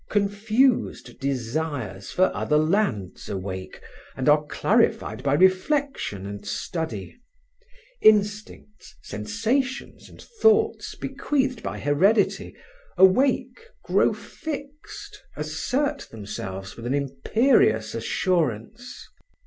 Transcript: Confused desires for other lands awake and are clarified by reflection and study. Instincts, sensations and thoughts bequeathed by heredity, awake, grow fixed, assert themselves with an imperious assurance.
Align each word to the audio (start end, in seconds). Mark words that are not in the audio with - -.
Confused 0.09 1.19
desires 1.19 2.09
for 2.09 2.35
other 2.35 2.57
lands 2.57 3.29
awake 3.29 3.81
and 4.15 4.27
are 4.27 4.43
clarified 4.47 5.21
by 5.21 5.35
reflection 5.35 6.25
and 6.25 6.43
study. 6.43 7.21
Instincts, 8.01 8.95
sensations 9.03 10.09
and 10.09 10.19
thoughts 10.19 10.95
bequeathed 10.95 11.61
by 11.61 11.77
heredity, 11.77 12.55
awake, 12.97 13.61
grow 13.83 14.11
fixed, 14.11 15.21
assert 15.37 16.07
themselves 16.09 16.75
with 16.75 16.87
an 16.87 16.95
imperious 16.95 17.93
assurance. 17.93 19.07